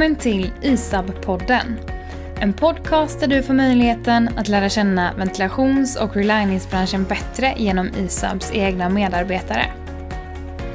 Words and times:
Välkommen 0.00 0.22
till 0.22 0.52
ISAB-podden. 0.62 1.76
En 2.40 2.52
podcast 2.52 3.20
där 3.20 3.26
du 3.26 3.42
får 3.42 3.54
möjligheten 3.54 4.30
att 4.36 4.48
lära 4.48 4.68
känna 4.68 5.14
ventilations 5.14 5.96
och 5.96 6.16
reliningsbranschen 6.16 7.04
bättre 7.04 7.54
genom 7.56 7.88
ISABs 7.98 8.52
egna 8.54 8.88
medarbetare. 8.88 9.66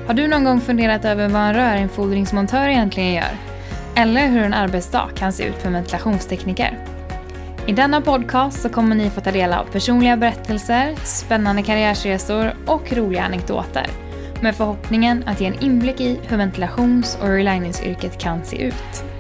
Har 0.07 0.13
du 0.13 0.27
någon 0.27 0.43
gång 0.43 0.61
funderat 0.61 1.05
över 1.05 1.29
vad 1.29 1.41
en 1.41 1.53
rörinfodringsmontör 1.53 2.67
egentligen 2.67 3.13
gör? 3.13 3.37
Eller 3.95 4.27
hur 4.27 4.43
en 4.43 4.53
arbetsdag 4.53 5.09
kan 5.15 5.33
se 5.33 5.43
ut 5.43 5.55
för 5.55 5.69
ventilationstekniker? 5.69 6.77
I 7.67 7.71
denna 7.71 8.01
podcast 8.01 8.61
så 8.61 8.69
kommer 8.69 8.95
ni 8.95 9.09
få 9.09 9.21
ta 9.21 9.31
del 9.31 9.53
av 9.53 9.65
personliga 9.65 10.17
berättelser, 10.17 10.95
spännande 11.03 11.63
karriärsresor 11.63 12.53
och 12.65 12.93
roliga 12.93 13.23
anekdoter 13.23 13.87
med 14.41 14.55
förhoppningen 14.55 15.23
att 15.27 15.41
ge 15.41 15.47
en 15.47 15.59
inblick 15.59 16.01
i 16.01 16.19
hur 16.27 16.37
ventilations 16.37 17.17
och 17.21 17.27
reliningsyrket 17.27 18.17
kan 18.17 18.45
se 18.45 18.61
ut. 18.61 19.14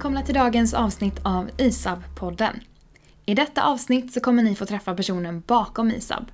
Välkomna 0.00 0.22
till 0.22 0.34
dagens 0.34 0.74
avsnitt 0.74 1.20
av 1.22 1.50
ISAB-podden. 1.56 2.60
I 3.26 3.34
detta 3.34 3.62
avsnitt 3.62 4.12
så 4.12 4.20
kommer 4.20 4.42
ni 4.42 4.54
få 4.54 4.66
träffa 4.66 4.94
personen 4.94 5.42
bakom 5.46 5.90
ISAB. 5.90 6.30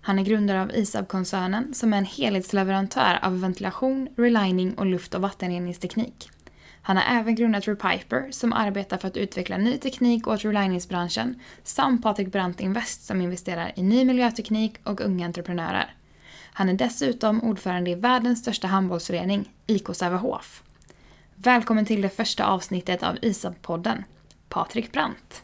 Han 0.00 0.18
är 0.18 0.22
grundare 0.22 0.62
av 0.62 0.74
ISAB-koncernen 0.74 1.74
som 1.74 1.92
är 1.92 1.98
en 1.98 2.04
helhetsleverantör 2.04 3.18
av 3.22 3.40
ventilation, 3.40 4.08
relining 4.16 4.74
och 4.74 4.86
luft 4.86 5.14
och 5.14 5.20
vattenreningsteknik. 5.20 6.30
Han 6.82 6.96
har 6.96 7.18
även 7.18 7.34
grundat 7.34 7.68
Repiper 7.68 8.30
som 8.30 8.52
arbetar 8.52 8.98
för 8.98 9.08
att 9.08 9.16
utveckla 9.16 9.56
ny 9.56 9.78
teknik 9.78 10.26
åt 10.26 10.44
reliningsbranschen 10.44 11.40
samt 11.62 12.02
Patrik 12.02 12.32
Brandt 12.32 12.60
Invest 12.60 13.06
som 13.06 13.20
investerar 13.20 13.72
i 13.76 13.82
ny 13.82 14.04
miljöteknik 14.04 14.76
och 14.84 15.00
unga 15.00 15.26
entreprenörer. 15.26 15.94
Han 16.52 16.68
är 16.68 16.74
dessutom 16.74 17.42
ordförande 17.42 17.90
i 17.90 17.94
världens 17.94 18.38
största 18.38 18.66
handbollsförening, 18.66 19.48
IK 19.66 19.86
Sävehof. 19.92 20.62
Välkommen 21.42 21.86
till 21.86 22.02
det 22.02 22.08
första 22.08 22.46
avsnittet 22.46 23.02
av 23.02 23.16
ISAB-podden, 23.22 24.04
Patrik 24.48 24.92
Brandt. 24.92 25.42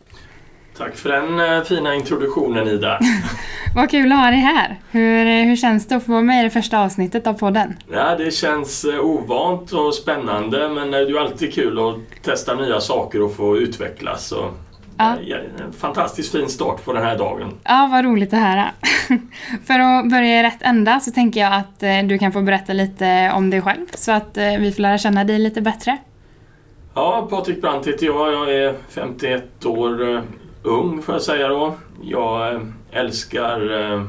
Tack 0.76 0.96
för 0.96 1.10
den 1.10 1.40
eh, 1.40 1.64
fina 1.64 1.94
introduktionen 1.94 2.68
Ida. 2.68 3.00
Vad 3.74 3.90
kul 3.90 4.12
att 4.12 4.18
ha 4.18 4.30
dig 4.30 4.38
här. 4.40 4.80
Hur, 4.90 5.26
eh, 5.26 5.48
hur 5.48 5.56
känns 5.56 5.88
det 5.88 5.96
att 5.96 6.04
få 6.04 6.12
vara 6.12 6.22
med 6.22 6.40
i 6.40 6.44
det 6.44 6.50
första 6.50 6.78
avsnittet 6.78 7.26
av 7.26 7.34
podden? 7.34 7.76
Ja, 7.90 8.16
det 8.16 8.30
känns 8.30 8.84
eh, 8.84 9.00
ovant 9.00 9.72
och 9.72 9.94
spännande 9.94 10.68
men 10.68 10.90
det 10.90 10.98
är 10.98 11.06
ju 11.06 11.18
alltid 11.18 11.54
kul 11.54 11.78
att 11.78 12.22
testa 12.22 12.54
nya 12.54 12.80
saker 12.80 13.22
och 13.22 13.36
få 13.36 13.56
utvecklas. 13.56 14.32
Och, 14.32 14.50
ja. 14.98 15.16
En 15.64 15.72
fantastiskt 15.72 16.32
fin 16.32 16.48
start 16.48 16.84
på 16.84 16.92
den 16.92 17.02
här 17.02 17.18
dagen. 17.18 17.52
Ja, 17.64 17.88
vad 17.92 18.04
roligt 18.04 18.32
att 18.32 18.40
höra. 18.40 18.70
För 19.66 19.78
att 19.78 20.10
börja 20.10 20.40
i 20.40 20.42
rätt 20.42 20.62
ända 20.62 21.00
så 21.00 21.10
tänker 21.10 21.40
jag 21.40 21.54
att 21.54 22.08
du 22.08 22.18
kan 22.18 22.32
få 22.32 22.42
berätta 22.42 22.72
lite 22.72 23.32
om 23.34 23.50
dig 23.50 23.62
själv 23.62 23.86
så 23.94 24.12
att 24.12 24.36
vi 24.36 24.72
får 24.72 24.82
lära 24.82 24.98
känna 24.98 25.24
dig 25.24 25.38
lite 25.38 25.60
bättre. 25.60 25.98
Ja, 26.94 27.26
Patrik 27.30 27.60
Brandt 27.60 27.88
heter 27.88 28.06
jag. 28.06 28.32
Jag 28.32 28.54
är 28.54 28.74
51 28.88 29.66
år 29.66 30.22
ung 30.64 31.02
får 31.02 31.14
jag 31.14 31.22
säga 31.22 31.48
då. 31.48 31.74
Jag 32.02 32.54
eh, 32.54 32.60
älskar 32.90 33.80
eh, 33.80 34.04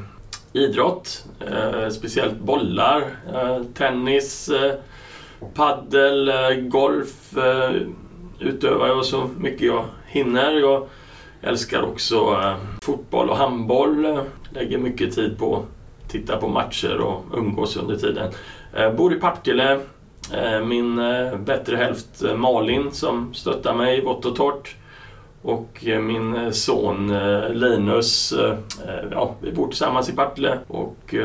idrott, 0.53 1.25
eh, 1.39 1.89
speciellt 1.89 2.39
bollar, 2.39 3.03
tennis, 3.73 4.49
paddel, 5.53 6.31
golf 6.61 7.33
utövar 8.39 8.87
jag 8.87 9.05
så 9.05 9.29
mycket 9.37 9.61
jag 9.61 9.85
hinner. 10.15 10.51
Jag 10.51 10.87
älskar 11.41 11.81
också 11.81 12.15
eh, 12.15 12.55
fotboll 12.81 13.29
och 13.29 13.37
handboll. 13.37 14.19
Lägger 14.49 14.77
mycket 14.77 15.15
tid 15.15 15.37
på 15.37 15.55
att 15.55 16.11
titta 16.11 16.37
på 16.37 16.47
matcher 16.47 16.97
och 16.97 17.23
umgås 17.37 17.77
under 17.77 17.95
tiden. 17.95 18.31
Eh, 18.73 18.93
bor 18.93 19.13
i 19.13 19.19
Partille. 19.19 19.79
Eh, 20.33 20.65
min 20.65 20.95
bättre 21.45 21.75
hälft 21.75 22.23
Malin 22.35 22.91
som 22.91 23.33
stöttar 23.33 23.73
mig 23.73 24.01
vått 24.01 24.25
och 24.25 24.35
torrt. 24.35 24.75
Och 25.41 25.83
min 26.01 26.53
son 26.53 27.07
Linus, 27.51 28.33
ja, 29.11 29.35
vi 29.41 29.51
bor 29.51 29.67
tillsammans 29.67 30.09
i 30.09 30.15
Partille 30.15 30.59
och 30.67 31.15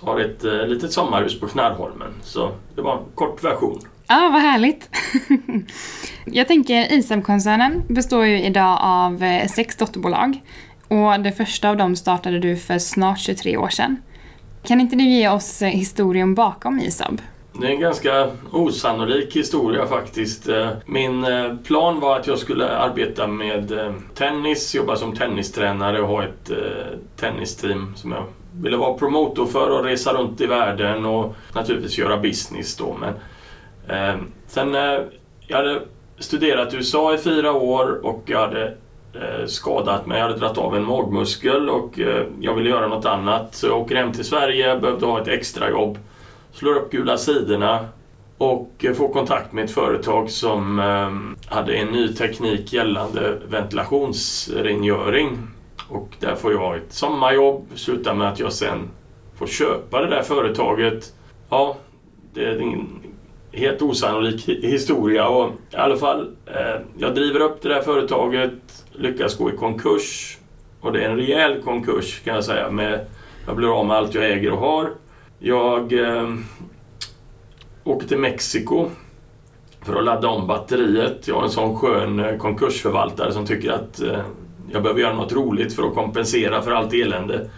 har 0.00 0.20
ett 0.20 0.42
litet 0.68 0.92
sommarhus 0.92 1.40
på 1.40 1.46
Knarrholmen. 1.46 2.12
Så 2.22 2.50
det 2.74 2.82
var 2.82 2.92
en 2.92 3.04
kort 3.14 3.44
version. 3.44 3.78
Ja, 4.08 4.30
vad 4.32 4.42
härligt. 4.42 4.90
Jag 6.24 6.48
tänker 6.48 6.92
ISAB-koncernen 6.92 7.82
består 7.88 8.26
ju 8.26 8.42
idag 8.42 8.78
av 8.80 9.22
eh, 9.22 9.46
sex 9.46 9.76
dotterbolag. 9.76 10.42
Och 10.88 11.20
det 11.20 11.32
första 11.32 11.70
av 11.70 11.76
dem 11.76 11.96
startade 11.96 12.38
du 12.38 12.56
för 12.56 12.78
snart 12.78 13.18
23 13.18 13.56
år 13.56 13.68
sedan. 13.68 13.96
Kan 14.62 14.80
inte 14.80 14.96
du 14.96 15.04
ge 15.04 15.28
oss 15.28 15.62
eh, 15.62 15.68
historien 15.68 16.34
bakom 16.34 16.80
ISAB? 16.80 17.20
Det 17.60 17.66
är 17.66 17.70
en 17.70 17.80
ganska 17.80 18.30
osannolik 18.50 19.36
historia 19.36 19.86
faktiskt. 19.86 20.48
Eh, 20.48 20.68
min 20.86 21.26
plan 21.64 22.00
var 22.00 22.20
att 22.20 22.26
jag 22.26 22.38
skulle 22.38 22.68
arbeta 22.68 23.26
med 23.26 23.72
tennis, 24.14 24.74
jobba 24.74 24.96
som 24.96 25.16
tennistränare 25.16 26.00
och 26.00 26.08
ha 26.08 26.24
ett 26.24 26.50
tennisteam 27.16 27.96
som 27.96 28.12
jag 28.12 28.24
ville 28.62 28.76
vara 28.76 28.98
promotor 28.98 29.46
för 29.46 29.70
och 29.70 29.84
resa 29.84 30.12
runt 30.12 30.40
i 30.40 30.46
världen 30.46 31.04
och 31.04 31.34
naturligtvis 31.54 31.98
göra 31.98 32.16
business 32.16 32.76
då. 32.76 32.96
Men, 33.00 33.14
Ehm, 33.88 34.18
sen 34.46 34.74
eh, 34.74 35.00
jag 35.46 35.56
hade 35.56 35.80
studerat 36.18 36.74
i 36.74 36.76
USA 36.76 37.14
i 37.14 37.18
fyra 37.18 37.52
år 37.52 38.06
och 38.06 38.22
jag 38.26 38.40
hade 38.40 38.64
eh, 39.14 39.46
skadat 39.46 40.06
mig. 40.06 40.18
Jag 40.18 40.26
hade 40.26 40.38
dragit 40.38 40.58
av 40.58 40.76
en 40.76 40.84
magmuskel 40.84 41.70
och 41.70 42.00
eh, 42.00 42.26
jag 42.40 42.54
ville 42.54 42.70
göra 42.70 42.88
något 42.88 43.06
annat. 43.06 43.54
Så 43.54 43.66
jag 43.66 43.80
åker 43.80 43.96
hem 43.96 44.12
till 44.12 44.24
Sverige, 44.24 44.78
behövde 44.78 45.06
ha 45.06 45.20
ett 45.20 45.28
extrajobb 45.28 45.98
slår 46.54 46.74
upp 46.74 46.90
gula 46.90 47.18
sidorna 47.18 47.88
och 48.38 48.70
eh, 48.84 48.92
får 48.92 49.08
kontakt 49.08 49.52
med 49.52 49.64
ett 49.64 49.70
företag 49.70 50.30
som 50.30 50.78
ehm, 50.78 51.36
hade 51.46 51.74
en 51.74 51.88
ny 51.88 52.08
teknik 52.08 52.72
gällande 52.72 53.38
ventilationsrengöring. 53.48 55.38
Och 55.88 56.08
där 56.20 56.34
får 56.34 56.52
jag 56.52 56.76
ett 56.76 56.92
sommarjobb, 56.92 57.66
slutar 57.74 58.14
med 58.14 58.28
att 58.28 58.38
jag 58.40 58.52
sen 58.52 58.90
får 59.34 59.46
köpa 59.46 60.00
det 60.00 60.10
där 60.10 60.22
företaget. 60.22 61.12
Ja, 61.50 61.76
det 62.34 62.44
är 62.44 62.60
en 62.60 62.86
helt 63.56 63.82
osannolik 63.82 64.48
historia 64.48 65.28
och 65.28 65.52
i 65.72 65.76
alla 65.76 65.96
fall, 65.96 66.36
eh, 66.46 66.80
jag 66.98 67.14
driver 67.14 67.40
upp 67.40 67.62
det 67.62 67.68
där 67.68 67.82
företaget, 67.82 68.84
lyckas 68.92 69.38
gå 69.38 69.50
i 69.50 69.56
konkurs 69.56 70.38
och 70.80 70.92
det 70.92 71.04
är 71.04 71.10
en 71.10 71.16
rejäl 71.16 71.62
konkurs 71.62 72.20
kan 72.24 72.34
jag 72.34 72.44
säga. 72.44 72.70
Med, 72.70 73.06
jag 73.46 73.56
blir 73.56 73.78
av 73.80 73.86
med 73.86 73.96
allt 73.96 74.14
jag 74.14 74.30
äger 74.30 74.52
och 74.52 74.58
har. 74.58 74.90
Jag 75.38 75.92
eh, 75.92 76.34
åker 77.84 78.08
till 78.08 78.18
Mexiko 78.18 78.88
för 79.82 79.96
att 79.96 80.04
ladda 80.04 80.28
om 80.28 80.46
batteriet. 80.46 81.28
Jag 81.28 81.34
har 81.34 81.42
en 81.42 81.50
sån 81.50 81.76
skön 81.76 82.20
eh, 82.20 82.36
konkursförvaltare 82.36 83.32
som 83.32 83.46
tycker 83.46 83.72
att 83.72 84.00
eh, 84.00 84.20
jag 84.72 84.82
behöver 84.82 85.00
göra 85.00 85.14
något 85.14 85.32
roligt 85.32 85.76
för 85.76 85.82
att 85.82 85.94
kompensera 85.94 86.62
för 86.62 86.70
allt 86.70 86.94
elände. 86.94 87.50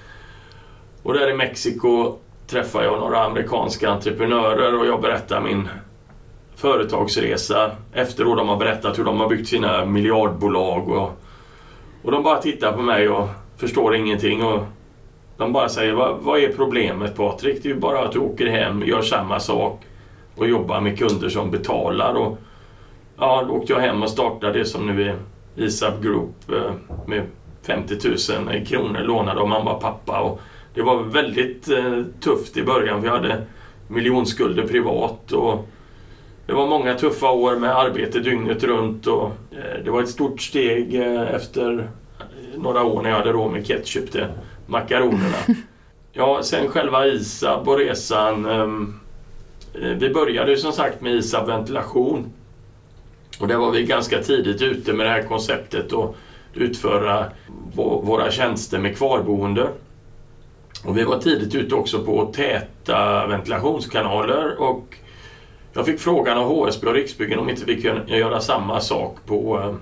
Och 1.02 1.14
där 1.14 1.30
i 1.30 1.34
Mexiko 1.34 2.16
träffar 2.46 2.82
jag 2.82 3.00
några 3.00 3.24
amerikanska 3.24 3.90
entreprenörer 3.90 4.78
och 4.78 4.86
jag 4.86 5.00
berättar 5.00 5.40
min 5.40 5.68
företagsresa 6.56 7.70
efter 7.92 8.30
att 8.30 8.36
de 8.36 8.48
har 8.48 8.56
berättat 8.56 8.98
hur 8.98 9.04
de 9.04 9.20
har 9.20 9.28
byggt 9.28 9.48
sina 9.48 9.84
miljardbolag. 9.84 10.88
Och, 10.88 11.10
och 12.02 12.12
de 12.12 12.22
bara 12.22 12.42
tittar 12.42 12.72
på 12.72 12.82
mig 12.82 13.08
och 13.08 13.28
förstår 13.56 13.96
ingenting. 13.96 14.44
Och 14.44 14.64
de 15.36 15.52
bara 15.52 15.68
säger, 15.68 15.92
vad, 15.92 16.16
vad 16.20 16.40
är 16.40 16.52
problemet 16.52 17.16
Patrik? 17.16 17.62
Det 17.62 17.68
är 17.68 17.74
ju 17.74 17.80
bara 17.80 18.04
att 18.04 18.12
du 18.12 18.18
åker 18.18 18.46
hem, 18.46 18.82
gör 18.82 19.02
samma 19.02 19.40
sak 19.40 19.82
och 20.36 20.48
jobbar 20.48 20.80
med 20.80 20.98
kunder 20.98 21.28
som 21.28 21.50
betalar. 21.50 22.14
Och, 22.14 22.38
ja, 23.18 23.44
då 23.48 23.54
åkte 23.54 23.72
jag 23.72 23.80
hem 23.80 24.02
och 24.02 24.10
startade 24.10 24.58
det 24.58 24.64
som 24.64 24.86
nu 24.86 25.02
är 25.02 25.16
ISAB 25.56 26.02
Group 26.02 26.52
eh, 26.52 26.72
med 27.06 27.22
50 27.66 27.94
000 28.54 28.66
kronor 28.66 29.00
lånade 29.00 29.40
av 29.40 29.48
mamma 29.48 29.72
och 29.74 29.82
pappa. 29.82 30.20
Och 30.20 30.40
det 30.74 30.82
var 30.82 31.02
väldigt 31.02 31.68
eh, 31.68 32.02
tufft 32.20 32.56
i 32.56 32.62
början 32.62 33.00
för 33.00 33.08
jag 33.08 33.16
hade 33.16 33.42
miljonskulder 33.88 34.66
privat. 34.66 35.32
Och 35.32 35.68
det 36.46 36.52
var 36.52 36.66
många 36.66 36.94
tuffa 36.94 37.30
år 37.30 37.56
med 37.56 37.78
arbete 37.78 38.20
dygnet 38.20 38.64
runt 38.64 39.06
och 39.06 39.26
eh, 39.50 39.84
det 39.84 39.90
var 39.90 40.02
ett 40.02 40.08
stort 40.08 40.40
steg 40.40 40.94
efter 41.30 41.90
några 42.56 42.84
år 42.84 43.02
när 43.02 43.10
jag 43.10 43.16
hade 43.16 43.32
råd 43.32 43.52
med 43.52 43.66
ketchup 43.66 44.12
till 44.12 44.26
makaronerna. 44.66 45.36
Ja, 46.18 46.42
sen 46.42 46.68
själva 46.68 47.06
ISAB 47.06 47.68
och 47.68 47.78
resan. 47.78 48.46
Ehm, 48.46 49.00
eh, 49.74 49.90
vi 49.90 50.10
började 50.10 50.50
ju 50.50 50.56
som 50.56 50.72
sagt 50.72 51.00
med 51.00 51.14
ISAB 51.14 51.46
ventilation. 51.46 52.32
Och 53.40 53.48
där 53.48 53.56
var 53.56 53.70
vi 53.70 53.82
ganska 53.82 54.22
tidigt 54.22 54.62
ute 54.62 54.92
med 54.92 55.06
det 55.06 55.10
här 55.10 55.22
konceptet 55.22 55.92
och 55.92 56.16
utföra 56.54 57.26
våra 58.02 58.30
tjänster 58.30 58.78
med 58.78 58.96
kvarboende. 58.96 59.68
Och 60.84 60.98
vi 60.98 61.04
var 61.04 61.18
tidigt 61.18 61.54
ute 61.54 61.74
också 61.74 62.04
på 62.04 62.32
täta 62.34 63.26
ventilationskanaler 63.26 64.60
och 64.60 64.96
jag 65.76 65.86
fick 65.86 66.00
frågan 66.00 66.38
av 66.38 66.48
HSB 66.48 66.86
och 66.86 66.94
Riksbyggen 66.94 67.38
om 67.38 67.50
inte 67.50 67.64
vi 67.64 67.82
kunde 67.82 68.16
göra 68.16 68.40
samma 68.40 68.80
sak 68.80 69.16
på 69.26 69.58
eh, 69.58 69.74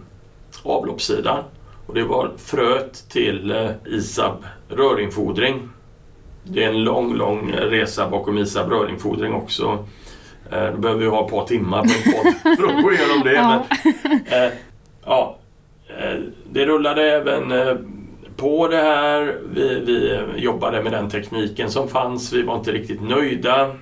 avloppssidan. 0.62 1.44
Och 1.86 1.94
det 1.94 2.04
var 2.04 2.30
fröet 2.38 3.08
till 3.08 3.50
eh, 3.50 3.70
ISAB 3.84 4.44
rörinfodring. 4.68 5.68
Det 6.44 6.64
är 6.64 6.68
en 6.68 6.84
lång, 6.84 7.14
lång 7.14 7.52
resa 7.52 8.08
bakom 8.08 8.38
ISAB 8.38 8.70
rörinfodring 8.70 9.34
också. 9.34 9.86
Eh, 10.50 10.66
då 10.72 10.78
behöver 10.78 11.00
vi 11.00 11.06
ha 11.06 11.24
ett 11.24 11.30
par 11.30 11.46
timmar 11.46 11.82
på 11.82 11.88
en 11.88 12.12
podd 12.12 12.56
för 12.58 12.76
att 12.76 12.82
gå 12.84 12.92
igenom 12.92 13.22
det. 13.24 13.32
Ja. 13.32 13.64
Men, 14.30 14.50
ja, 15.04 15.38
det 16.50 16.66
rullade 16.66 17.10
även 17.12 17.52
på 18.36 18.68
det 18.68 18.76
här. 18.76 19.38
Vi, 19.52 19.80
vi 19.86 20.20
jobbade 20.40 20.82
med 20.82 20.92
den 20.92 21.10
tekniken 21.10 21.70
som 21.70 21.88
fanns. 21.88 22.32
Vi 22.32 22.42
var 22.42 22.56
inte 22.56 22.72
riktigt 22.72 23.02
nöjda. 23.02 23.76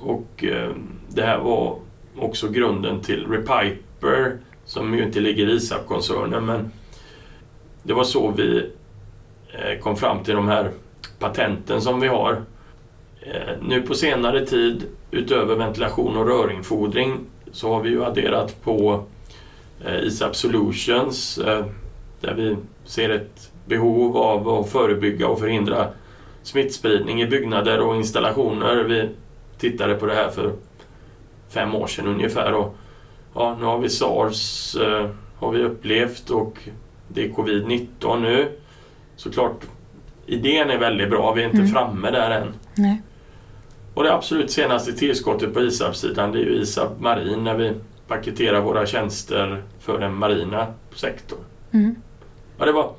Och 0.00 0.44
det 1.14 1.22
här 1.22 1.38
var 1.38 1.78
också 2.16 2.48
grunden 2.48 3.00
till 3.00 3.26
Repiper 3.26 4.38
som 4.64 4.94
ju 4.94 5.04
inte 5.04 5.20
ligger 5.20 5.48
i 5.48 5.52
ISAB-koncernen 5.52 6.46
men 6.46 6.72
det 7.82 7.92
var 7.92 8.04
så 8.04 8.30
vi 8.30 8.70
eh, 9.52 9.78
kom 9.80 9.96
fram 9.96 10.24
till 10.24 10.34
de 10.34 10.48
här 10.48 10.70
patenten 11.18 11.80
som 11.80 12.00
vi 12.00 12.08
har. 12.08 12.42
Eh, 13.20 13.54
nu 13.62 13.82
på 13.82 13.94
senare 13.94 14.46
tid, 14.46 14.84
utöver 15.10 15.54
ventilation 15.54 16.16
och 16.16 16.26
rörinfodring, 16.26 17.20
så 17.52 17.74
har 17.74 17.82
vi 17.82 17.90
ju 17.90 18.04
adderat 18.04 18.62
på 18.62 19.04
eh, 19.84 19.94
ISAP 19.94 20.06
ISAB 20.06 20.36
Solutions 20.36 21.40
där 22.20 22.34
vi 22.34 22.56
ser 22.84 23.10
ett 23.10 23.50
behov 23.66 24.16
av 24.16 24.48
att 24.48 24.70
förebygga 24.70 25.28
och 25.28 25.38
förhindra 25.38 25.88
smittspridning 26.42 27.22
i 27.22 27.26
byggnader 27.26 27.80
och 27.80 27.96
installationer. 27.96 28.84
Vi 28.84 29.08
tittade 29.58 29.94
på 29.94 30.06
det 30.06 30.14
här 30.14 30.30
för 30.30 30.52
fem 31.48 31.74
år 31.74 31.86
sedan 31.86 32.06
ungefär 32.06 32.52
och 32.54 32.76
ja, 33.34 33.56
nu 33.58 33.64
har 33.64 33.78
vi 33.78 33.88
SARS 33.88 34.76
eh, 34.76 35.10
har 35.38 35.52
vi 35.52 35.62
upplevt 35.62 36.30
och 36.30 36.58
det 37.08 37.24
är 37.24 37.28
covid-19 37.28 38.20
nu. 38.20 38.48
Såklart, 39.16 39.64
idén 40.26 40.70
är 40.70 40.78
väldigt 40.78 41.10
bra, 41.10 41.32
vi 41.32 41.42
är 41.42 41.46
inte 41.46 41.58
Mm. 41.58 41.70
framme 41.70 42.10
där 42.10 42.30
än. 42.30 42.48
Nej. 42.74 43.02
Och 43.94 44.04
det 44.04 44.14
absolut 44.14 44.50
senaste 44.50 44.92
tillskottet 44.92 45.54
på 45.54 45.60
ISAB-sidan 45.60 46.32
det 46.32 46.38
är 46.38 46.42
ju 46.44 46.54
ISAB 46.60 47.00
Marin 47.00 47.44
när 47.44 47.54
vi 47.54 47.72
paketerar 48.08 48.60
våra 48.60 48.86
tjänster 48.86 49.62
för 49.80 49.98
den 49.98 50.14
marina 50.14 50.66
sektorn. 50.94 51.38
Mm. 51.72 51.94
Ja, 52.58 52.64
det 52.64 52.72
var, 52.72 52.92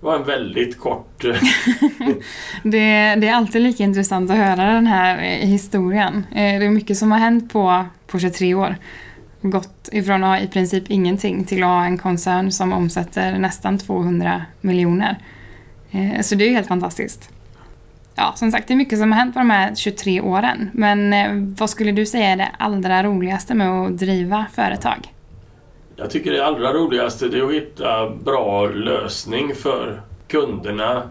det 0.00 0.06
var 0.06 0.16
en 0.16 0.24
väldigt 0.24 0.78
kort... 0.78 1.24
Eh, 1.24 1.30
det, 2.62 3.14
det 3.14 3.28
är 3.28 3.34
alltid 3.34 3.62
lika 3.62 3.84
intressant 3.84 4.30
att 4.30 4.36
höra 4.36 4.72
den 4.72 4.86
här 4.86 5.18
eh, 5.18 5.48
historien. 5.48 6.26
Eh, 6.30 6.58
det 6.58 6.66
är 6.66 6.70
mycket 6.70 6.98
som 6.98 7.12
har 7.12 7.18
hänt 7.18 7.52
på, 7.52 7.84
på 8.06 8.18
23 8.18 8.54
år. 8.54 8.76
Gått 9.40 9.88
ifrån 9.92 10.24
att 10.24 10.38
ha 10.38 10.44
i 10.44 10.48
princip 10.48 10.90
ingenting 10.90 11.44
till 11.44 11.62
att 11.62 11.68
ha 11.68 11.84
en 11.84 11.98
koncern 11.98 12.50
som 12.52 12.72
omsätter 12.72 13.38
nästan 13.38 13.78
200 13.78 14.42
miljoner. 14.60 15.18
Så 16.20 16.34
det 16.34 16.44
är 16.44 16.48
ju 16.48 16.54
helt 16.54 16.68
fantastiskt. 16.68 17.30
Ja, 18.14 18.32
som 18.36 18.50
sagt, 18.50 18.68
det 18.68 18.74
är 18.74 18.76
mycket 18.76 18.98
som 18.98 19.12
har 19.12 19.18
hänt 19.18 19.34
på 19.34 19.38
de 19.38 19.50
här 19.50 19.74
23 19.74 20.20
åren. 20.20 20.70
Men 20.72 21.54
vad 21.54 21.70
skulle 21.70 21.92
du 21.92 22.06
säga 22.06 22.28
är 22.28 22.36
det 22.36 22.48
allra 22.58 23.02
roligaste 23.02 23.54
med 23.54 23.68
att 23.68 23.98
driva 23.98 24.46
företag? 24.54 25.12
Jag 26.00 26.10
tycker 26.10 26.32
det 26.32 26.46
allra 26.46 26.72
roligaste 26.72 27.28
det 27.28 27.38
är 27.38 27.42
att 27.44 27.52
hitta 27.52 28.10
bra 28.10 28.66
lösning 28.68 29.54
för 29.54 30.00
kunderna. 30.28 31.02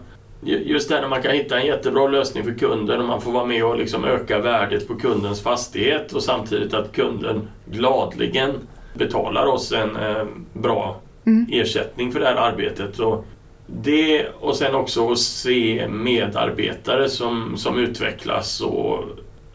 Ju- 0.42 0.62
Just 0.64 0.88
det 0.88 1.00
när 1.00 1.08
man 1.08 1.22
kan 1.22 1.32
hitta 1.32 1.60
en 1.60 1.66
jättebra 1.66 2.08
lösning 2.08 2.44
för 2.44 2.54
kunden 2.54 3.00
och 3.00 3.06
man 3.06 3.20
får 3.20 3.32
vara 3.32 3.44
med 3.44 3.64
och 3.64 3.78
liksom 3.78 4.04
öka 4.04 4.38
värdet 4.38 4.88
på 4.88 4.94
kundens 4.94 5.42
fastighet 5.42 6.12
och 6.12 6.22
samtidigt 6.22 6.74
att 6.74 6.92
kunden 6.92 7.48
gladligen 7.66 8.50
betalar 8.94 9.46
oss 9.46 9.72
en 9.72 9.96
eh, 9.96 10.24
bra 10.52 11.00
Mm. 11.26 11.46
ersättning 11.52 12.12
för 12.12 12.20
det 12.20 12.26
här 12.26 12.34
arbetet. 12.36 12.98
Och 12.98 13.24
det 13.66 14.26
och 14.40 14.56
sen 14.56 14.74
också 14.74 15.12
att 15.12 15.18
se 15.18 15.88
medarbetare 15.88 17.08
som, 17.08 17.56
som 17.56 17.78
utvecklas 17.78 18.60
och 18.60 19.04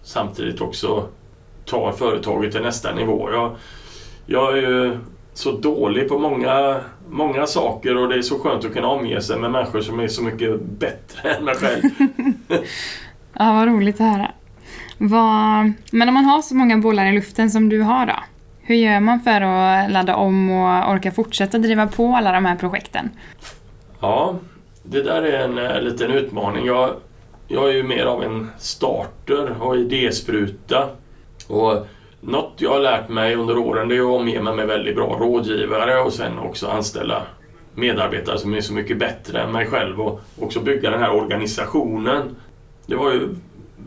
samtidigt 0.04 0.62
också 0.62 1.08
tar 1.66 1.92
företaget 1.92 2.52
till 2.52 2.62
nästa 2.62 2.94
nivå. 2.96 3.30
Jag, 3.32 3.56
jag 4.26 4.58
är 4.58 4.62
ju 4.62 4.98
så 5.34 5.52
dålig 5.52 6.10
på 6.10 6.20
många, 6.20 6.82
många 7.10 7.48
saker 7.48 7.98
och 7.98 8.10
det 8.10 8.16
är 8.16 8.22
så 8.22 8.40
skönt 8.40 8.66
att 8.66 8.74
kunna 8.74 8.88
omge 8.88 9.22
sig 9.22 9.40
med 9.40 9.52
människor 9.52 9.82
som 9.82 10.00
är 10.00 10.08
så 10.08 10.24
mycket 10.24 10.62
bättre 10.62 11.34
än 11.36 11.46
mig 11.46 11.56
själv. 11.56 11.84
Ja, 13.40 13.54
vad 13.54 13.68
roligt 13.68 13.96
att 13.96 14.08
höra. 14.08 14.32
Vad... 14.98 15.74
Men 15.92 16.08
om 16.08 16.14
man 16.14 16.26
har 16.26 16.42
så 16.42 16.56
många 16.56 16.78
bollar 16.78 17.06
i 17.06 17.16
luften 17.16 17.52
som 17.52 17.70
du 17.70 17.82
har 17.82 18.06
då? 18.06 18.14
Hur 18.62 18.76
gör 18.76 19.00
man 19.00 19.20
för 19.20 19.42
att 19.42 19.92
ladda 19.92 20.16
om 20.16 20.50
och 20.52 20.92
orka 20.92 21.12
fortsätta 21.12 21.58
driva 21.58 21.88
på 21.88 22.16
alla 22.16 22.32
de 22.32 22.46
här 22.46 22.56
projekten? 22.56 23.10
Ja, 24.00 24.36
det 24.84 25.02
där 25.02 25.22
är 25.22 25.44
en 25.44 25.58
eh, 25.58 25.82
liten 25.82 26.12
utmaning. 26.12 26.66
Jag, 26.66 26.90
jag 27.48 27.70
är 27.70 27.74
ju 27.74 27.84
mer 27.84 28.06
av 28.06 28.24
en 28.24 28.52
starter 28.58 29.62
och 29.62 29.78
idéspruta. 29.78 30.90
Och 31.48 31.88
något 32.26 32.54
jag 32.58 32.70
har 32.70 32.80
lärt 32.80 33.10
mig 33.10 33.36
under 33.36 33.58
åren 33.58 33.88
det 33.88 33.96
är 33.96 34.00
att 34.00 34.22
omge 34.22 34.42
mig 34.42 34.56
med 34.56 34.68
väldigt 34.68 34.96
bra 34.96 35.18
rådgivare 35.20 36.00
och 36.00 36.14
sen 36.14 36.40
också 36.40 36.68
anställa 36.68 37.24
medarbetare 37.76 38.38
som 38.38 38.54
är 38.54 38.62
så 38.62 38.74
mycket 38.74 38.98
bättre 38.98 39.42
än 39.42 39.52
mig 39.52 39.66
själv 39.66 40.02
och 40.02 40.22
också 40.40 40.60
bygga 40.60 40.90
den 40.90 41.00
här 41.00 41.16
organisationen. 41.16 42.36
Det 42.86 42.96
var 42.96 43.12
ju 43.12 43.28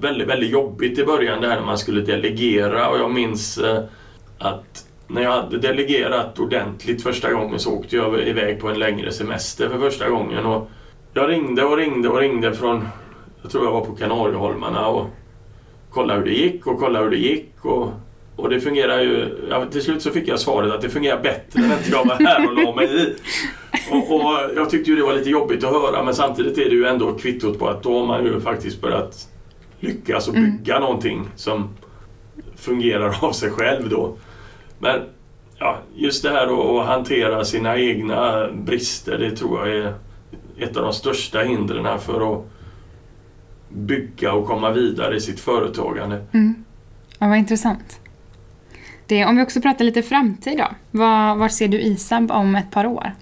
väldigt, 0.00 0.28
väldigt 0.28 0.50
jobbigt 0.50 0.98
i 0.98 1.04
början 1.04 1.40
det 1.40 1.48
här 1.48 1.56
när 1.56 1.66
man 1.66 1.78
skulle 1.78 2.00
delegera 2.00 2.90
och 2.90 2.98
jag 2.98 3.10
minns 3.10 3.58
eh, 3.58 3.82
att 4.38 4.86
när 5.08 5.22
jag 5.22 5.30
hade 5.30 5.58
delegerat 5.58 6.38
ordentligt 6.38 7.02
första 7.02 7.32
gången 7.32 7.58
så 7.58 7.72
åkte 7.78 7.96
jag 7.96 8.28
iväg 8.28 8.60
på 8.60 8.68
en 8.68 8.78
längre 8.78 9.12
semester 9.12 9.68
för 9.68 9.78
första 9.78 10.08
gången 10.08 10.46
och 10.46 10.70
jag 11.12 11.30
ringde 11.30 11.64
och 11.64 11.76
ringde 11.76 12.08
och 12.08 12.18
ringde 12.18 12.54
från, 12.54 12.88
jag 13.42 13.50
tror 13.50 13.64
jag 13.64 13.72
var 13.72 13.84
på 13.84 13.96
Kanarieholmarna 13.96 14.86
och 14.86 15.06
kollade 15.90 16.18
hur 16.18 16.26
det 16.26 16.34
gick 16.34 16.66
och 16.66 16.78
kollade 16.78 17.04
hur 17.04 17.10
det 17.10 17.16
gick 17.16 17.64
och, 17.64 17.92
och 18.36 18.50
det 18.50 18.60
fungerar 18.60 19.00
ju, 19.00 19.46
ja, 19.50 19.66
till 19.66 19.82
slut 19.82 20.02
så 20.02 20.10
fick 20.10 20.28
jag 20.28 20.40
svaret 20.40 20.72
att 20.72 20.80
det 20.80 20.88
fungerar 20.88 21.22
bättre 21.22 21.64
än 21.64 21.72
att 21.72 21.88
jag 21.88 22.04
var 22.04 22.14
här 22.14 22.48
och 22.48 22.54
la 22.54 22.74
mig 22.74 23.02
i. 23.02 23.14
Och, 23.90 24.14
och 24.14 24.36
jag 24.56 24.70
tyckte 24.70 24.90
ju 24.90 24.96
det 24.96 25.02
var 25.02 25.14
lite 25.14 25.30
jobbigt 25.30 25.64
att 25.64 25.70
höra 25.72 26.02
men 26.02 26.14
samtidigt 26.14 26.58
är 26.58 26.64
det 26.64 26.76
ju 26.76 26.86
ändå 26.86 27.12
kvittot 27.12 27.58
på 27.58 27.68
att 27.68 27.82
då 27.82 27.98
har 27.98 28.06
man 28.06 28.24
ju 28.24 28.40
faktiskt 28.40 28.80
börjat 28.80 29.28
lyckas 29.80 30.28
och 30.28 30.34
bygga 30.34 30.78
någonting 30.78 31.28
som 31.36 31.68
fungerar 32.56 33.24
av 33.24 33.32
sig 33.32 33.50
själv 33.50 33.88
då. 33.88 34.16
Men 34.78 35.00
ja, 35.58 35.78
just 35.94 36.22
det 36.22 36.30
här 36.30 36.80
att 36.80 36.86
hantera 36.86 37.44
sina 37.44 37.78
egna 37.78 38.48
brister, 38.52 39.18
det 39.18 39.36
tror 39.36 39.68
jag 39.68 39.76
är 39.76 39.94
ett 40.58 40.76
av 40.76 40.82
de 40.82 40.92
största 40.92 41.40
hindren 41.40 41.98
för 41.98 42.34
att 42.34 42.44
bygga 43.68 44.32
och 44.32 44.46
komma 44.46 44.70
vidare 44.70 45.16
i 45.16 45.20
sitt 45.20 45.40
företagande. 45.40 46.26
Mm. 46.32 46.64
Ja, 47.18 47.28
vad 47.28 47.38
intressant. 47.38 48.00
Det, 49.06 49.24
om 49.24 49.36
vi 49.36 49.42
också 49.42 49.60
pratar 49.60 49.84
lite 49.84 50.02
framtid 50.02 50.58
då. 50.58 50.68
Var, 50.90 51.36
var 51.36 51.48
ser 51.48 51.68
du 51.68 51.80
ISAB 51.80 52.30
om 52.30 52.56
ett 52.56 52.70
par 52.70 52.86
år? 52.86 53.12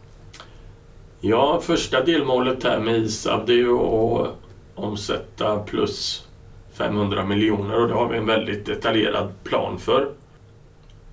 Ja, 1.20 1.60
första 1.62 2.04
delmålet 2.04 2.64
här 2.64 2.80
med 2.80 2.96
ISAB 2.96 3.46
det 3.46 3.52
är 3.52 3.56
ju 3.56 3.78
att 3.78 4.28
omsätta 4.74 5.58
plus 5.58 6.28
500 6.72 7.24
miljoner 7.24 7.82
och 7.82 7.88
det 7.88 7.94
har 7.94 8.08
vi 8.08 8.18
en 8.18 8.26
väldigt 8.26 8.66
detaljerad 8.66 9.32
plan 9.44 9.78
för. 9.78 10.08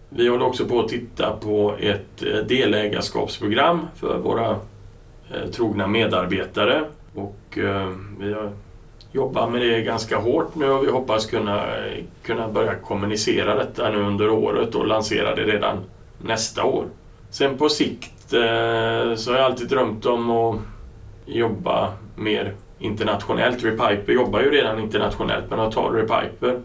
Vi 0.10 0.28
håller 0.28 0.46
också 0.46 0.66
på 0.66 0.80
att 0.80 0.88
titta 0.88 1.32
på 1.32 1.75
ett 1.80 2.24
eh, 2.24 2.38
delägarskapsprogram 2.48 3.88
för 3.96 4.18
våra 4.18 4.50
eh, 5.32 5.50
trogna 5.51 5.88
medarbetare 5.88 6.84
och 7.16 7.58
eh, 7.58 7.90
vi 8.20 8.34
har 8.34 8.51
jobbat 9.12 9.51
med 9.51 9.62
det 9.62 9.82
ganska 9.82 10.18
hårt 10.18 10.56
nu 10.56 10.70
och 10.72 10.84
vi 10.88 10.91
hoppas 10.91 11.25
kunna, 11.25 11.63
kunna 12.24 12.48
börja 12.48 12.75
kommunicera 12.75 13.56
detta 13.56 13.89
nu 13.89 13.98
under 14.03 14.30
året 14.30 14.75
och 14.75 14.88
lansera 14.88 15.36
det 15.36 15.44
redan 15.44 15.77
nästa 16.18 16.63
år. 16.63 16.86
Sen 17.30 17.58
på 17.58 17.70
sikt 17.70 18.34
eh, 18.34 19.15
så 19.15 19.32
har 19.32 19.38
jag 19.38 19.46
alltid 19.46 19.68
drömt 19.68 20.06
om 20.06 20.32
att 20.32 20.60
jobba 21.25 21.94
mer 22.15 22.53
internationellt. 22.80 23.63
Repiper 23.63 24.13
jobbar 24.13 24.39
ju 24.39 24.51
redan 24.51 24.80
internationellt 24.80 25.50
men 25.50 25.60
att 25.60 25.72
ta 25.72 25.89
Repiper 25.94 26.60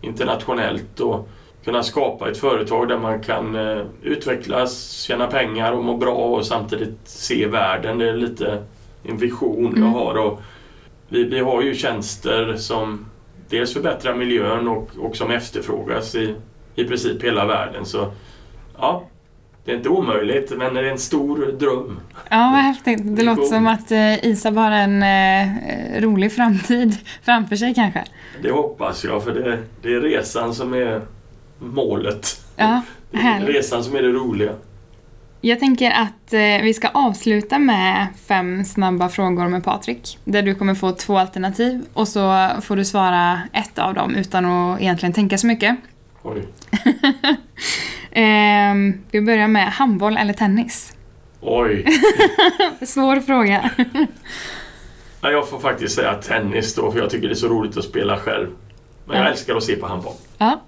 internationellt 0.00 1.00
och 1.00 1.28
kunna 1.64 1.82
skapa 1.82 2.30
ett 2.30 2.38
företag 2.38 2.88
där 2.88 2.98
man 2.98 3.20
kan 3.20 3.56
eh, 3.56 3.82
utvecklas, 4.02 4.90
tjäna 4.92 5.26
pengar 5.26 5.72
och 5.72 5.84
må 5.84 5.96
bra 5.96 6.14
och 6.14 6.46
samtidigt 6.46 6.98
se 7.04 7.46
världen. 7.46 7.98
Det 7.98 8.08
är 8.08 8.14
lite 8.14 8.62
en 9.04 9.16
vision 9.16 9.64
jag 9.64 9.76
Mm. 9.76 9.92
har. 9.92 10.14
Och 10.18 10.40
vi, 11.12 11.24
vi 11.24 11.40
har 11.40 11.62
ju 11.62 11.74
tjänster 11.74 12.56
som 12.56 13.06
dels 13.48 13.72
förbättrar 13.72 14.14
miljön 14.14 14.68
och, 14.68 14.90
och 14.98 15.16
som 15.16 15.30
efterfrågas 15.30 16.14
i, 16.14 16.34
i 16.74 16.84
princip 16.84 17.24
hela 17.24 17.46
världen. 17.46 17.86
Så 17.86 18.12
ja, 18.78 19.08
det 19.64 19.72
är 19.72 19.76
inte 19.76 19.88
omöjligt 19.88 20.52
men 20.56 20.74
det 20.74 20.80
är 20.80 20.84
en 20.84 20.98
stor 20.98 21.46
dröm. 21.58 22.00
Ja, 22.30 22.50
vad 22.54 22.60
häftigt. 22.60 23.16
Det 23.16 23.22
låter 23.22 23.42
som 23.42 23.66
att 23.66 23.90
eh, 23.90 24.24
ISAB 24.24 24.56
har 24.56 24.70
en 24.70 25.02
eh, 25.02 26.00
rolig 26.00 26.32
framtid 26.32 26.96
framför 27.22 27.56
sig 27.56 27.74
kanske. 27.74 28.04
Det 28.42 28.50
hoppas 28.50 29.04
jag 29.04 29.24
för 29.24 29.34
det, 29.34 29.58
det 29.82 29.94
är 29.94 30.00
resan 30.00 30.54
som 30.54 30.74
är 30.74 31.00
målet. 31.58 32.44
Ja, 32.56 32.82
Det 33.10 33.18
är 33.18 33.22
härligt. 33.22 33.56
resan 33.56 33.84
som 33.84 33.96
är 33.96 34.02
det 34.02 34.12
roliga. 34.12 34.52
Jag 35.44 35.60
tänker 35.60 35.90
att 35.90 36.32
eh, 36.32 36.62
vi 36.62 36.74
ska 36.74 36.88
avsluta 36.88 37.58
med 37.58 38.06
fem 38.28 38.64
snabba 38.64 39.08
frågor 39.08 39.48
med 39.48 39.64
Patrik. 39.64 40.18
Där 40.24 40.42
du 40.42 40.54
kommer 40.54 40.74
få 40.74 40.92
två 40.92 41.18
alternativ 41.18 41.82
och 41.92 42.08
så 42.08 42.48
får 42.62 42.76
du 42.76 42.84
svara 42.84 43.40
ett 43.52 43.78
av 43.78 43.94
dem 43.94 44.14
utan 44.14 44.44
att 44.44 44.80
egentligen 44.80 45.12
tänka 45.12 45.38
så 45.38 45.46
mycket. 45.46 45.76
Oj. 46.22 46.42
Eh, 48.14 48.74
vi 49.10 49.20
börjar 49.20 49.48
med 49.48 49.66
handboll 49.72 50.16
eller 50.16 50.32
tennis? 50.32 50.92
Oj. 51.40 51.86
Svår 52.86 53.20
fråga. 53.20 53.70
Ja, 55.20 55.30
jag 55.30 55.48
får 55.48 55.58
faktiskt 55.60 55.94
säga 55.94 56.14
tennis 56.14 56.74
då, 56.74 56.92
för 56.92 56.98
jag 56.98 57.10
tycker 57.10 57.28
det 57.28 57.32
är 57.32 57.36
så 57.36 57.48
roligt 57.48 57.76
att 57.76 57.84
spela 57.84 58.16
själv. 58.18 58.48
Men 59.06 59.16
jag 59.16 59.26
Ja. 59.26 59.30
älskar 59.30 59.56
att 59.56 59.62
se 59.64 59.76
på 59.76 59.86
handboll. 59.86 60.14
ja. 60.38 60.60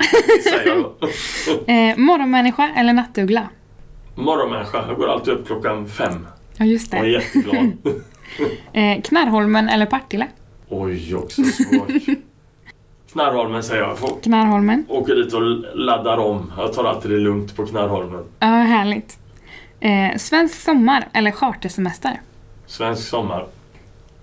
Eh, 1.72 1.96
morgonmänniska 1.96 2.70
eller 2.76 2.92
nattuggla? 2.92 3.48
Morgonmänniska. 4.14 4.84
Jag 4.88 4.96
går 4.96 5.08
alltid 5.08 5.34
upp 5.34 5.46
klockan 5.46 5.88
fem 5.88 6.26
Ja, 6.56 6.64
just 6.64 6.92
och 6.92 6.98
är 6.98 7.02
det. 7.02 7.08
jätteglad. 7.10 7.72
Eh, 8.72 9.00
Knarrholmen 9.02 9.68
eller 9.68 9.86
Partille? 9.86 10.26
Oj, 10.68 11.14
också 11.14 11.42
svårt. 11.44 11.90
Knarrholmen 13.12 13.62
säger 13.62 13.82
jag. 13.82 13.98
Får 13.98 14.20
Knarrholmen. 14.22 14.84
åka 14.88 15.14
dit 15.14 15.32
och 15.34 15.42
laddar 15.74 16.18
om. 16.18 16.52
Jag 16.58 16.72
tar 16.72 16.84
alltid 16.84 17.10
det 17.10 17.16
lugnt 17.16 17.56
på 17.56 17.66
Knarrholmen. 17.66 18.24
Ja, 18.38 18.46
härligt. 18.46 19.18
Eh, 19.80 20.16
svensk 20.16 20.54
sommar 20.60 21.08
eller 21.12 21.30
chartersemester? 21.30 22.20
Svensk 22.66 23.08
sommar. 23.08 23.46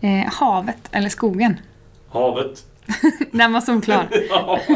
Eh, 0.02 0.34
havet 0.34 0.90
eller 0.92 1.10
skogen? 1.10 1.60
Havet. 2.10 2.66
Den 3.32 3.54
var 3.54 3.62
solklar. 3.62 4.08
Ja. 4.30 4.60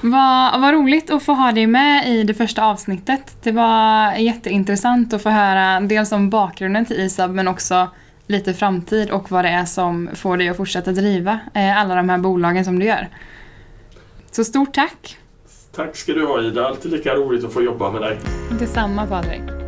Vad, 0.00 0.60
vad 0.60 0.74
roligt 0.74 1.10
att 1.10 1.22
få 1.22 1.32
ha 1.32 1.52
dig 1.52 1.66
med 1.66 2.08
i 2.08 2.22
det 2.22 2.34
första 2.34 2.64
avsnittet. 2.64 3.36
Det 3.42 3.52
var 3.52 4.12
jätteintressant 4.12 5.12
att 5.12 5.22
få 5.22 5.30
höra 5.30 5.80
dels 5.80 6.12
om 6.12 6.30
bakgrunden 6.30 6.84
till 6.84 7.00
ISAB 7.00 7.30
men 7.30 7.48
också 7.48 7.88
lite 8.26 8.54
framtid 8.54 9.10
och 9.10 9.30
vad 9.30 9.44
det 9.44 9.48
är 9.48 9.64
som 9.64 10.10
får 10.14 10.36
dig 10.36 10.48
att 10.48 10.56
fortsätta 10.56 10.92
driva 10.92 11.38
eh, 11.54 11.80
alla 11.80 11.94
de 11.94 12.08
här 12.08 12.18
bolagen 12.18 12.64
som 12.64 12.78
du 12.78 12.86
gör. 12.86 13.08
Så 14.30 14.44
stort 14.44 14.74
tack! 14.74 15.18
Tack 15.76 15.96
ska 15.96 16.12
du 16.12 16.26
ha 16.26 16.42
Ida. 16.42 16.66
Alltid 16.66 16.92
lika 16.92 17.14
roligt 17.14 17.44
att 17.44 17.52
få 17.52 17.62
jobba 17.62 17.90
med 17.90 18.02
dig. 18.02 18.18
Detsamma 18.58 19.06
Patrik. 19.06 19.63